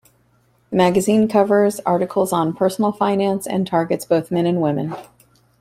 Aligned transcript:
The 0.71 0.77
magazine 0.77 1.27
covers 1.27 1.79
articles 1.81 2.33
on 2.33 2.55
personal 2.55 2.91
finance 2.91 3.45
and 3.45 3.67
targets 3.67 4.03
both 4.03 4.31
men 4.31 4.47
and 4.47 4.59
women. 4.59 4.95